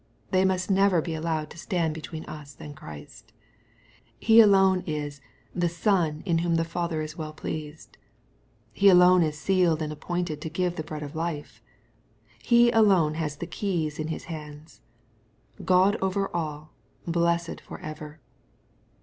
[0.31, 3.33] They must never be allowed to stand between us and Christ.
[4.17, 5.21] He alone is"
[5.53, 7.99] the Son, in whom the Father is well pleased."
[8.73, 11.61] He alone is sealed and appointed to give the bread of life.
[12.41, 14.81] He alone has the keys in His hands,"
[15.63, 16.71] Q od over all,
[17.05, 18.19] blessed for ever."